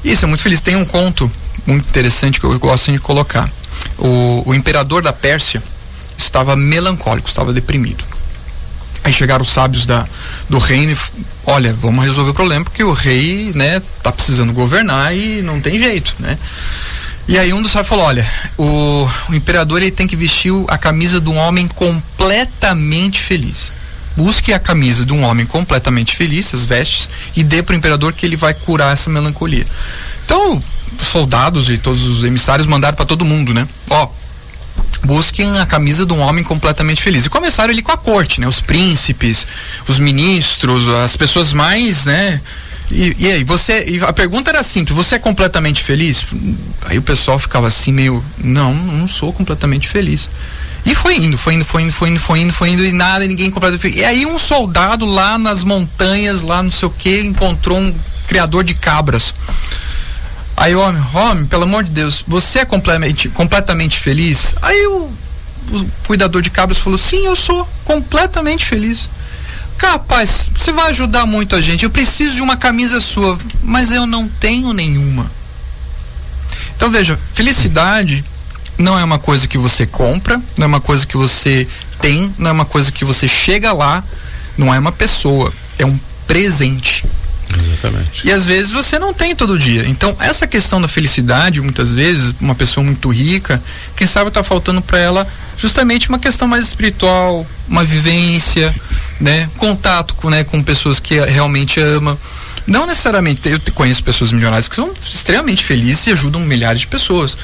Isso 0.04 0.24
é 0.24 0.28
muito 0.28 0.42
feliz. 0.42 0.60
Tem 0.60 0.76
um 0.76 0.84
conto 0.84 1.30
muito 1.66 1.88
interessante 1.88 2.38
que 2.38 2.46
eu 2.46 2.58
gosto 2.60 2.92
de 2.92 2.98
colocar. 2.98 3.50
O, 3.98 4.44
o 4.46 4.54
imperador 4.54 5.02
da 5.02 5.12
Pérsia 5.12 5.62
estava 6.16 6.54
melancólico, 6.54 7.28
estava 7.28 7.52
deprimido. 7.52 8.04
Aí 9.08 9.12
chegaram 9.12 9.40
os 9.40 9.48
sábios 9.48 9.86
da, 9.86 10.06
do 10.50 10.58
reino 10.58 10.92
e 10.92 10.96
olha, 11.46 11.72
vamos 11.72 12.04
resolver 12.04 12.32
o 12.32 12.34
problema 12.34 12.62
porque 12.62 12.84
o 12.84 12.92
rei, 12.92 13.52
né, 13.54 13.80
tá 14.02 14.12
precisando 14.12 14.52
governar 14.52 15.16
e 15.16 15.40
não 15.40 15.58
tem 15.62 15.78
jeito, 15.78 16.14
né? 16.18 16.36
E 17.26 17.38
aí 17.38 17.54
um 17.54 17.62
dos 17.62 17.70
sábios 17.72 17.88
falou, 17.88 18.04
olha, 18.04 18.26
o, 18.58 19.08
o 19.30 19.34
imperador 19.34 19.80
ele 19.80 19.90
tem 19.90 20.06
que 20.06 20.14
vestir 20.14 20.52
a 20.68 20.76
camisa 20.76 21.22
de 21.22 21.30
um 21.30 21.38
homem 21.38 21.66
completamente 21.68 23.18
feliz. 23.18 23.72
Busque 24.14 24.52
a 24.52 24.58
camisa 24.58 25.06
de 25.06 25.14
um 25.14 25.22
homem 25.22 25.46
completamente 25.46 26.14
feliz, 26.14 26.52
as 26.52 26.66
vestes, 26.66 27.08
e 27.34 27.42
dê 27.42 27.62
para 27.62 27.72
o 27.72 27.76
imperador 27.76 28.12
que 28.12 28.26
ele 28.26 28.36
vai 28.36 28.52
curar 28.52 28.92
essa 28.92 29.08
melancolia. 29.08 29.64
Então, 30.26 30.62
soldados 30.98 31.70
e 31.70 31.78
todos 31.78 32.04
os 32.04 32.24
emissários 32.24 32.66
mandaram 32.66 32.96
para 32.96 33.06
todo 33.06 33.24
mundo, 33.24 33.54
né? 33.54 33.66
Ó, 33.88 34.10
busquem 35.04 35.58
a 35.58 35.66
camisa 35.66 36.04
de 36.04 36.12
um 36.12 36.20
homem 36.20 36.44
completamente 36.44 37.02
feliz. 37.02 37.24
E 37.24 37.30
começaram 37.30 37.70
ali 37.70 37.82
com 37.82 37.92
a 37.92 37.96
corte, 37.96 38.40
né? 38.40 38.46
Os 38.46 38.60
príncipes, 38.60 39.46
os 39.86 39.98
ministros, 39.98 40.88
as 40.88 41.16
pessoas 41.16 41.52
mais, 41.52 42.04
né? 42.04 42.40
E, 42.90 43.14
e 43.18 43.26
aí, 43.26 43.44
você. 43.44 43.84
E 43.86 44.00
a 44.02 44.12
pergunta 44.12 44.50
era 44.50 44.62
simples: 44.62 44.96
você 44.96 45.16
é 45.16 45.18
completamente 45.18 45.82
feliz? 45.82 46.26
Aí 46.86 46.98
o 46.98 47.02
pessoal 47.02 47.38
ficava 47.38 47.66
assim, 47.66 47.92
meio. 47.92 48.24
Não, 48.38 48.72
não 48.74 49.06
sou 49.06 49.32
completamente 49.32 49.86
feliz. 49.88 50.28
E 50.86 50.94
foi 50.94 51.16
indo, 51.16 51.36
foi 51.36 51.54
indo, 51.54 51.64
foi 51.64 51.82
indo, 51.82 51.92
foi 51.92 52.08
indo, 52.08 52.20
foi 52.20 52.40
indo, 52.40 52.52
foi 52.52 52.68
indo, 52.70 52.84
e 52.84 52.92
nada, 52.92 53.26
ninguém 53.26 53.50
completamente 53.50 53.82
feliz. 53.82 53.98
E 53.98 54.04
aí 54.04 54.24
um 54.24 54.38
soldado 54.38 55.04
lá 55.04 55.36
nas 55.36 55.64
montanhas, 55.64 56.42
lá 56.42 56.62
não 56.62 56.70
sei 56.70 56.88
o 56.88 56.90
que, 56.90 57.20
encontrou 57.20 57.78
um 57.78 57.94
criador 58.26 58.64
de 58.64 58.74
cabras. 58.74 59.34
Aí 60.58 60.74
o 60.74 60.80
homem, 60.80 61.00
homem, 61.14 61.46
pelo 61.46 61.62
amor 61.62 61.84
de 61.84 61.92
Deus, 61.92 62.24
você 62.26 62.58
é 62.58 62.64
completamente, 62.64 63.28
completamente 63.28 63.96
feliz? 63.96 64.56
Aí 64.60 64.86
o, 64.88 65.08
o 65.70 65.86
cuidador 66.04 66.42
de 66.42 66.50
cabras 66.50 66.78
falou, 66.78 66.98
sim, 66.98 67.24
eu 67.26 67.36
sou 67.36 67.66
completamente 67.84 68.64
feliz. 68.64 69.08
Capaz, 69.76 70.50
você 70.52 70.72
vai 70.72 70.90
ajudar 70.90 71.26
muito 71.26 71.54
a 71.54 71.60
gente. 71.60 71.84
Eu 71.84 71.90
preciso 71.90 72.34
de 72.34 72.42
uma 72.42 72.56
camisa 72.56 73.00
sua, 73.00 73.38
mas 73.62 73.92
eu 73.92 74.04
não 74.04 74.26
tenho 74.26 74.72
nenhuma. 74.72 75.30
Então 76.76 76.90
veja, 76.90 77.16
felicidade 77.32 78.24
não 78.76 78.98
é 78.98 79.04
uma 79.04 79.18
coisa 79.20 79.46
que 79.46 79.58
você 79.58 79.86
compra, 79.86 80.42
não 80.58 80.64
é 80.64 80.66
uma 80.66 80.80
coisa 80.80 81.06
que 81.06 81.16
você 81.16 81.68
tem, 82.00 82.34
não 82.36 82.50
é 82.50 82.52
uma 82.52 82.64
coisa 82.64 82.90
que 82.90 83.04
você 83.04 83.28
chega 83.28 83.72
lá, 83.72 84.02
não 84.56 84.74
é 84.74 84.78
uma 84.80 84.92
pessoa, 84.92 85.52
é 85.78 85.86
um 85.86 85.98
presente. 86.26 87.04
Exatamente. 87.56 88.26
E 88.26 88.32
às 88.32 88.44
vezes 88.46 88.72
você 88.72 88.98
não 88.98 89.14
tem 89.14 89.34
todo 89.34 89.58
dia. 89.58 89.88
Então, 89.88 90.16
essa 90.20 90.46
questão 90.46 90.80
da 90.80 90.88
felicidade, 90.88 91.60
muitas 91.60 91.90
vezes, 91.90 92.34
uma 92.40 92.54
pessoa 92.54 92.84
muito 92.84 93.08
rica, 93.10 93.62
quem 93.96 94.06
sabe 94.06 94.28
está 94.28 94.42
faltando 94.42 94.82
para 94.82 94.98
ela 94.98 95.26
justamente 95.58 96.08
uma 96.08 96.18
questão 96.18 96.46
mais 96.46 96.66
espiritual, 96.66 97.44
uma 97.68 97.84
vivência, 97.84 98.72
né? 99.20 99.50
Contato 99.56 100.14
com, 100.14 100.30
né, 100.30 100.44
com 100.44 100.62
pessoas 100.62 101.00
que 101.00 101.18
realmente 101.18 101.80
ama. 101.80 102.16
Não 102.66 102.86
necessariamente, 102.86 103.48
eu 103.48 103.60
conheço 103.74 104.04
pessoas 104.04 104.30
milionárias 104.30 104.68
que 104.68 104.76
são 104.76 104.92
extremamente 105.02 105.64
felizes 105.64 106.06
e 106.06 106.12
ajudam 106.12 106.40
milhares 106.42 106.82
de 106.82 106.86
pessoas. 106.86 107.36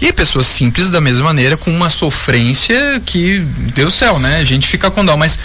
E 0.00 0.12
pessoas 0.12 0.46
simples 0.46 0.90
da 0.90 1.00
mesma 1.00 1.24
maneira, 1.24 1.56
com 1.56 1.72
uma 1.72 1.90
sofrência 1.90 3.02
que, 3.04 3.40
Deus 3.74 3.94
do 3.94 3.98
céu, 3.98 4.20
né? 4.20 4.38
A 4.38 4.44
gente 4.44 4.68
fica 4.68 4.88
com 4.92 5.04
dó, 5.04 5.16
mas 5.16 5.36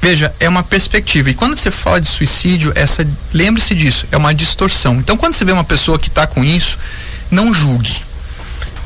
veja, 0.00 0.34
é 0.40 0.48
uma 0.48 0.62
perspectiva. 0.62 1.30
E 1.30 1.34
quando 1.34 1.56
você 1.56 1.70
fala 1.70 2.00
de 2.00 2.06
suicídio, 2.06 2.72
essa 2.74 3.06
lembre-se 3.32 3.74
disso, 3.74 4.06
é 4.10 4.16
uma 4.16 4.34
distorção. 4.34 4.96
Então, 4.96 5.16
quando 5.16 5.34
você 5.34 5.44
vê 5.44 5.52
uma 5.52 5.64
pessoa 5.64 5.98
que 5.98 6.08
está 6.08 6.26
com 6.26 6.44
isso, 6.44 6.78
não 7.30 7.52
julgue. 7.52 7.94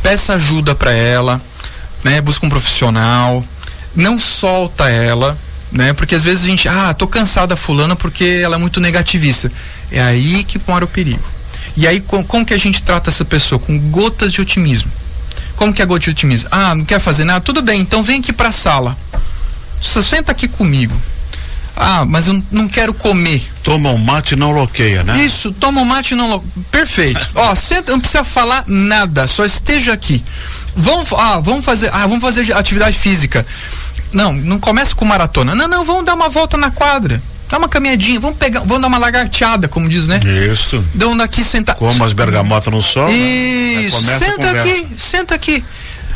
Peça 0.02 0.35
ajuda 0.35 0.75
para 0.75 0.92
ela, 0.92 1.40
né? 2.02 2.21
Busca 2.21 2.45
um 2.45 2.50
profissional, 2.50 3.45
não 3.95 4.19
solta 4.19 4.88
ela, 4.88 5.38
né? 5.71 5.92
Porque 5.92 6.14
às 6.14 6.25
vezes 6.25 6.45
a 6.45 6.47
gente, 6.47 6.69
ah, 6.69 6.92
tô 6.95 7.07
cansada 7.07 7.57
fulana 7.57 7.95
porque 7.95 8.40
ela 8.42 8.57
é 8.57 8.59
muito 8.59 8.81
negativista. 8.81 9.50
É 9.90 10.00
aí 10.02 10.45
que 10.45 10.61
mora 10.66 10.85
o 10.85 10.88
perigo. 10.88 11.23
E 11.76 11.87
aí 11.87 12.00
com, 12.00 12.23
como 12.25 12.45
que 12.45 12.54
a 12.54 12.59
gente 12.59 12.83
trata 12.83 13.11
essa 13.11 13.25
pessoa? 13.25 13.59
Com 13.59 13.78
gotas 13.78 14.33
de 14.33 14.40
otimismo. 14.40 14.90
Como 15.57 15.73
que 15.73 15.81
é 15.81 15.87
gota 15.87 16.00
de 16.00 16.11
otimismo? 16.11 16.49
Ah, 16.50 16.75
não 16.75 16.85
quer 16.85 16.99
fazer 16.99 17.25
nada? 17.25 17.40
Tudo 17.40 17.62
bem, 17.62 17.81
então 17.81 18.02
vem 18.02 18.19
aqui 18.19 18.33
para 18.33 18.49
a 18.49 18.52
sala. 18.52 18.97
Você 19.82 20.00
senta 20.00 20.32
aqui 20.32 20.46
comigo. 20.46 20.96
Ah, 21.76 22.04
mas 22.04 22.28
eu 22.28 22.42
não 22.50 22.68
quero 22.68 22.94
comer. 22.94 23.42
Toma 23.64 23.90
um 23.90 23.98
mate 23.98 24.34
e 24.34 24.36
não 24.36 24.52
loqueia, 24.52 25.02
né? 25.02 25.20
Isso, 25.24 25.52
toma 25.52 25.80
um 25.80 25.84
mate 25.84 26.14
e 26.14 26.16
não 26.16 26.30
loqueia. 26.30 26.52
Perfeito. 26.70 27.30
Ó, 27.34 27.54
senta, 27.54 27.92
não 27.92 28.00
precisa 28.00 28.22
falar 28.22 28.64
nada, 28.66 29.26
só 29.26 29.44
esteja 29.44 29.92
aqui. 29.92 30.22
Vamos, 30.76 31.12
ah, 31.12 31.40
vamos 31.40 31.64
fazer, 31.64 31.90
ah, 31.92 32.06
vamos 32.06 32.20
fazer 32.20 32.52
atividade 32.52 32.96
física. 32.96 33.44
Não, 34.12 34.32
não 34.32 34.60
começa 34.60 34.94
com 34.94 35.04
maratona. 35.04 35.54
Não, 35.54 35.66
não, 35.66 35.84
vamos 35.84 36.04
dar 36.04 36.14
uma 36.14 36.28
volta 36.28 36.56
na 36.56 36.70
quadra. 36.70 37.20
Dá 37.48 37.58
uma 37.58 37.68
caminhadinha, 37.68 38.18
vamos 38.18 38.38
pegar, 38.38 38.60
vamos 38.60 38.80
dar 38.80 38.88
uma 38.88 38.98
lagarteada, 38.98 39.68
como 39.68 39.88
diz, 39.88 40.06
né? 40.06 40.20
Isso. 40.50 40.84
Dão 40.94 41.16
daqui 41.16 41.44
sentar. 41.44 41.76
Como 41.76 42.04
as 42.04 42.12
bergamotas 42.12 42.72
no 42.72 42.82
sol. 42.82 43.06
Né? 43.06 43.14
Isso. 43.14 44.02
Né? 44.02 44.18
Senta 44.18 44.50
aqui, 44.52 44.88
senta 44.96 45.34
aqui. 45.34 45.64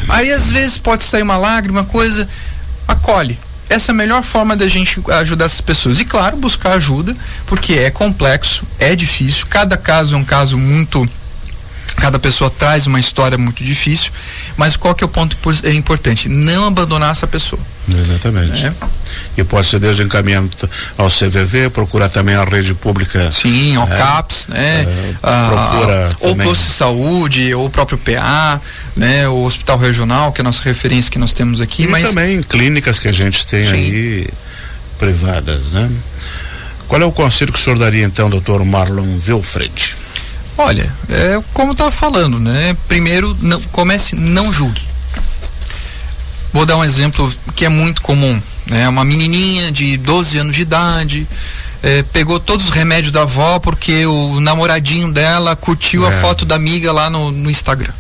Aí 0.08 0.32
às 0.32 0.50
vezes 0.50 0.78
pode 0.78 1.02
sair 1.02 1.22
uma 1.22 1.36
lágrima, 1.36 1.84
coisa. 1.84 2.28
Acolhe. 2.86 3.38
Essa 3.68 3.90
é 3.90 3.92
a 3.92 3.96
melhor 3.96 4.22
forma 4.22 4.56
da 4.56 4.68
gente 4.68 5.00
ajudar 5.20 5.46
essas 5.46 5.60
pessoas. 5.60 6.00
E 6.00 6.04
claro, 6.04 6.36
buscar 6.36 6.72
ajuda, 6.72 7.16
porque 7.46 7.74
é 7.74 7.90
complexo, 7.90 8.64
é 8.78 8.94
difícil. 8.94 9.46
Cada 9.48 9.76
caso 9.76 10.14
é 10.14 10.18
um 10.18 10.24
caso 10.24 10.56
muito 10.56 11.08
Cada 12.06 12.20
pessoa 12.20 12.48
traz 12.48 12.86
uma 12.86 13.00
história 13.00 13.36
muito 13.36 13.64
difícil, 13.64 14.12
mas 14.56 14.76
qual 14.76 14.94
que 14.94 15.02
é 15.02 15.06
o 15.06 15.08
ponto 15.08 15.36
é 15.64 15.72
importante? 15.74 16.28
Não 16.28 16.68
abandonar 16.68 17.10
essa 17.10 17.26
pessoa. 17.26 17.60
Exatamente. 17.88 18.64
É. 18.64 18.72
E 19.36 19.42
pode 19.42 19.66
ser 19.66 19.80
desde 19.80 20.04
encaminhamento 20.04 20.70
ao 20.96 21.10
CVV, 21.10 21.68
procurar 21.70 22.08
também 22.08 22.36
a 22.36 22.44
rede 22.44 22.74
pública. 22.74 23.28
Sim, 23.32 23.74
ao 23.74 23.88
é, 23.88 23.96
CAPS, 23.96 24.46
né? 24.46 24.82
É, 24.82 25.14
ah, 25.20 25.48
procura 25.50 26.16
ou 26.20 26.36
posto 26.36 26.62
de 26.62 26.70
saúde, 26.74 27.54
ou 27.54 27.66
o 27.66 27.70
próprio 27.70 27.98
PA, 27.98 28.60
né? 28.94 29.26
O 29.26 29.42
hospital 29.42 29.76
regional, 29.76 30.32
que 30.32 30.40
é 30.40 30.42
a 30.42 30.44
nossa 30.44 30.62
referência 30.62 31.10
que 31.10 31.18
nós 31.18 31.32
temos 31.32 31.60
aqui. 31.60 31.82
E 31.82 31.86
mas 31.88 32.10
também 32.10 32.40
clínicas 32.40 33.00
que 33.00 33.08
a 33.08 33.12
gente 33.12 33.44
tem 33.48 33.64
Sim. 33.64 33.72
aí 33.72 34.28
privadas, 34.96 35.72
né? 35.72 35.90
Qual 36.86 37.02
é 37.02 37.04
o 37.04 37.10
conselho 37.10 37.52
que 37.52 37.58
o 37.58 37.60
senhor 37.60 37.76
daria 37.76 38.04
então, 38.04 38.30
doutor 38.30 38.64
Marlon 38.64 39.18
Wilfred? 39.26 40.05
Olha, 40.58 40.90
é 41.10 41.42
como 41.52 41.72
estava 41.72 41.90
falando, 41.90 42.38
né? 42.38 42.76
Primeiro, 42.88 43.36
não, 43.42 43.60
comece, 43.72 44.16
não 44.16 44.52
julgue. 44.52 44.82
Vou 46.52 46.64
dar 46.64 46.76
um 46.78 46.84
exemplo 46.84 47.30
que 47.54 47.66
é 47.66 47.68
muito 47.68 48.00
comum, 48.00 48.40
né? 48.66 48.88
Uma 48.88 49.04
menininha 49.04 49.70
de 49.70 49.98
12 49.98 50.38
anos 50.38 50.56
de 50.56 50.62
idade, 50.62 51.26
é, 51.82 52.02
pegou 52.04 52.40
todos 52.40 52.68
os 52.68 52.72
remédios 52.72 53.12
da 53.12 53.22
avó 53.22 53.58
porque 53.58 54.06
o 54.06 54.40
namoradinho 54.40 55.12
dela 55.12 55.54
curtiu 55.54 56.06
é. 56.06 56.08
a 56.08 56.20
foto 56.20 56.46
da 56.46 56.54
amiga 56.54 56.90
lá 56.92 57.10
no, 57.10 57.30
no 57.30 57.50
Instagram. 57.50 57.92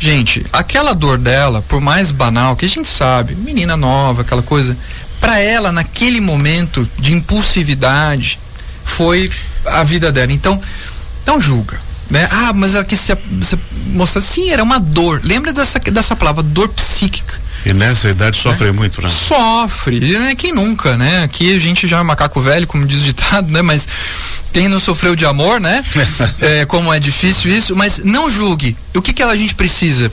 Gente, 0.00 0.44
aquela 0.52 0.94
dor 0.94 1.18
dela, 1.18 1.62
por 1.68 1.80
mais 1.80 2.10
banal 2.10 2.56
que 2.56 2.64
a 2.64 2.68
gente 2.68 2.88
sabe, 2.88 3.34
menina 3.34 3.76
nova, 3.76 4.22
aquela 4.22 4.42
coisa, 4.42 4.76
para 5.20 5.40
ela 5.40 5.72
naquele 5.72 6.20
momento 6.20 6.88
de 6.98 7.12
impulsividade 7.14 8.38
foi 8.84 9.30
a 9.66 9.82
vida 9.82 10.10
dela. 10.12 10.32
Então, 10.32 10.60
então 11.28 11.38
julga. 11.38 11.78
Né? 12.08 12.26
Ah, 12.32 12.54
mas 12.54 12.74
aqui 12.74 12.96
se, 12.96 13.14
se 13.42 13.58
mostra 13.88 14.18
sim, 14.18 14.48
era 14.48 14.62
uma 14.62 14.80
dor. 14.80 15.20
Lembra 15.22 15.52
dessa, 15.52 15.78
dessa 15.78 16.16
palavra, 16.16 16.42
dor 16.42 16.68
psíquica. 16.68 17.34
E 17.66 17.74
nessa 17.74 18.08
idade 18.08 18.38
sofre 18.38 18.68
é. 18.68 18.72
muito, 18.72 19.02
né? 19.02 19.10
Sofre, 19.10 20.00
né? 20.00 20.34
Quem 20.34 20.54
nunca, 20.54 20.96
né? 20.96 21.24
Aqui 21.24 21.54
a 21.54 21.58
gente 21.58 21.86
já 21.86 21.98
é 21.98 22.02
macaco 22.02 22.40
velho, 22.40 22.66
como 22.66 22.86
diz 22.86 23.00
o 23.00 23.04
ditado, 23.04 23.50
né? 23.50 23.60
Mas 23.60 23.86
quem 24.54 24.68
não 24.68 24.80
sofreu 24.80 25.14
de 25.14 25.26
amor, 25.26 25.60
né? 25.60 25.84
é, 26.40 26.64
como 26.64 26.94
é 26.94 26.98
difícil 26.98 27.54
isso, 27.54 27.76
mas 27.76 28.02
não 28.04 28.30
julgue. 28.30 28.74
O 28.94 29.02
que 29.02 29.12
que 29.12 29.22
a 29.22 29.36
gente 29.36 29.54
precisa? 29.54 30.10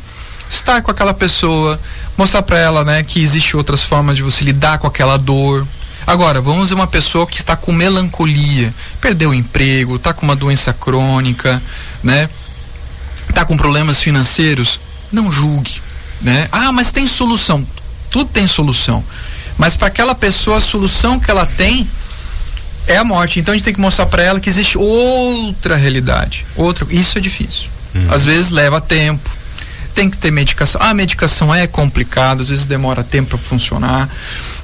Estar 0.50 0.82
com 0.82 0.92
aquela 0.92 1.14
pessoa, 1.14 1.80
mostrar 2.18 2.42
para 2.42 2.60
ela, 2.60 2.84
né, 2.84 3.04
que 3.04 3.22
existe 3.22 3.56
outras 3.56 3.84
formas 3.84 4.18
de 4.18 4.24
você 4.24 4.44
lidar 4.44 4.80
com 4.80 4.86
aquela 4.86 5.18
dor, 5.18 5.66
Agora, 6.08 6.40
vamos 6.40 6.70
ver 6.70 6.76
uma 6.76 6.88
pessoa 6.88 7.26
que 7.26 7.38
está 7.38 7.56
com 7.56 7.72
melancolia, 7.72 8.74
perdeu 9.02 9.32
o 9.32 9.34
emprego, 9.34 9.96
está 9.96 10.14
com 10.14 10.24
uma 10.24 10.36
doença 10.36 10.72
crônica, 10.72 11.62
né? 12.04 12.30
Está 13.28 13.44
com 13.44 13.58
problemas 13.58 14.02
financeiros, 14.02 14.80
não 15.12 15.32
julgue, 15.32 15.82
né? 16.22 16.48
Ah, 16.52 16.72
mas 16.72 16.92
tem 16.92 17.08
solução. 17.08 17.66
Tudo 18.10 18.30
tem 18.30 18.48
solução. 18.48 19.04
Mas 19.58 19.76
para 19.76 19.88
aquela 19.88 20.14
pessoa 20.14 20.58
a 20.58 20.62
solução 20.62 21.20
que 21.20 21.32
ela 21.32 21.46
tem 21.46 21.88
é 22.88 22.98
a 22.98 23.04
morte. 23.04 23.40
Então 23.40 23.54
a 23.54 23.58
gente 23.58 23.66
tem 23.66 23.74
que 23.74 23.80
mostrar 23.80 24.06
para 24.06 24.24
ela 24.24 24.40
que 24.40 24.50
existe 24.50 24.78
outra 24.78 25.76
realidade, 25.76 26.46
outra. 26.56 26.86
Isso 26.90 27.18
é 27.18 27.22
difícil. 27.22 27.70
Uhum. 27.96 28.14
Às 28.14 28.26
vezes 28.26 28.52
leva 28.52 28.80
tempo, 28.80 29.30
tem 29.96 30.10
que 30.10 30.18
ter 30.18 30.30
medicação. 30.30 30.80
A 30.82 30.94
medicação 30.94 31.56
é 31.56 31.66
complicada, 31.66 32.42
às 32.42 32.50
vezes 32.50 32.66
demora 32.66 33.04
tempo 33.04 33.30
para 33.30 33.38
funcionar, 33.38 34.10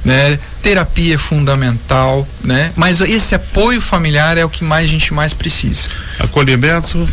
né? 0.04 0.38
Terapia 0.62 1.16
é 1.16 1.18
fundamental, 1.18 2.28
né? 2.44 2.72
Mas 2.76 3.00
esse 3.00 3.34
apoio 3.34 3.82
familiar 3.82 4.38
é 4.38 4.44
o 4.44 4.50
que 4.50 4.64
mais 4.64 4.86
a 4.86 4.90
gente 4.90 5.14
mais 5.14 5.34
precisa. 5.34 5.88
Acolhimento, 6.20 7.10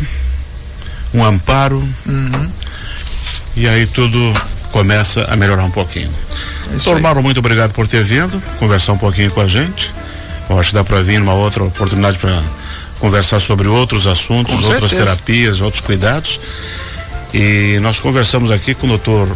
um 1.13 1.23
amparo, 1.23 1.81
uhum. 2.05 2.49
e 3.55 3.67
aí 3.67 3.85
tudo 3.87 4.19
começa 4.71 5.25
a 5.31 5.35
melhorar 5.37 5.63
um 5.63 5.71
pouquinho. 5.71 6.11
É 6.67 6.73
Doutor 6.73 6.99
Mauro, 6.99 7.23
muito 7.23 7.39
obrigado 7.39 7.73
por 7.73 7.87
ter 7.87 8.03
vindo, 8.03 8.39
conversar 8.59 8.93
um 8.93 8.97
pouquinho 8.97 9.31
com 9.31 9.41
a 9.41 9.47
gente. 9.47 9.93
Eu 10.49 10.59
acho 10.59 10.69
que 10.69 10.75
dá 10.75 10.83
para 10.83 11.01
vir 11.01 11.19
numa 11.19 11.33
outra 11.33 11.63
oportunidade 11.63 12.19
para 12.19 12.43
conversar 12.99 13.39
sobre 13.39 13.67
outros 13.67 14.07
assuntos, 14.07 14.65
outras 14.65 14.91
terapias, 14.91 15.61
outros 15.61 15.81
cuidados. 15.81 16.39
E 17.33 17.79
nós 17.81 17.99
conversamos 17.99 18.51
aqui 18.51 18.73
com 18.73 18.85
o 18.87 18.89
doutor 18.89 19.29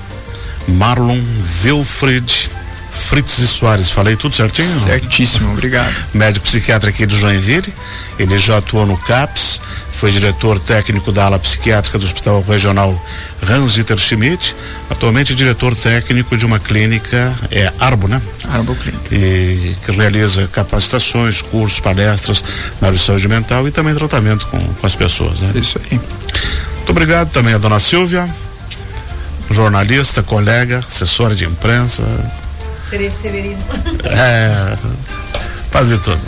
Marlon 0.68 1.22
Wilfred 1.64 2.52
Fritz 2.92 3.40
e 3.40 3.48
Soares. 3.48 3.90
Falei 3.90 4.16
tudo 4.16 4.34
certinho? 4.34 4.68
Certíssimo, 4.68 5.52
obrigado. 5.52 5.94
Médico 6.14 6.46
psiquiatra 6.46 6.90
aqui 6.90 7.06
de 7.06 7.18
Joinville. 7.18 7.74
Ele 8.18 8.38
já 8.38 8.58
atuou 8.58 8.86
no 8.86 8.96
CAPS, 8.98 9.60
foi 9.92 10.12
diretor 10.12 10.60
técnico 10.60 11.12
da 11.12 11.26
ala 11.26 11.40
psiquiátrica 11.40 11.98
do 11.98 12.06
Hospital 12.06 12.44
Regional 12.48 13.00
Hans-Dieter 13.48 13.98
Schmidt. 13.98 14.56
Atualmente 14.90 15.34
diretor 15.34 15.76
técnico 15.76 16.38
de 16.38 16.46
uma 16.46 16.60
clínica, 16.60 17.36
é 17.52 17.72
Arbo, 17.80 18.08
né? 18.08 18.22
Arbo 18.50 18.76
Clínica. 18.76 19.14
E 19.14 19.76
que 19.84 19.92
realiza 19.92 20.48
capacitações, 20.48 21.42
cursos, 21.42 21.80
palestras 21.80 22.44
na 22.80 22.88
área 22.88 22.98
de 22.98 23.04
saúde 23.04 23.28
mental 23.28 23.68
e 23.68 23.72
também 23.72 23.96
tratamento 23.96 24.46
com, 24.48 24.60
com 24.60 24.88
as 24.88 24.96
pessoas, 24.96 25.42
né? 25.42 25.52
Isso 25.56 25.80
aí. 25.92 26.00
Muito 26.84 26.92
obrigado 26.92 27.32
também 27.32 27.54
a 27.54 27.58
dona 27.58 27.80
Silvia, 27.80 28.30
jornalista, 29.50 30.22
colega, 30.22 30.80
assessora 30.86 31.34
de 31.34 31.46
imprensa. 31.46 32.04
Seria 32.86 33.10
Severino. 33.10 33.58
É, 34.06 34.78
fazer 35.72 35.98
tudo. 36.00 36.20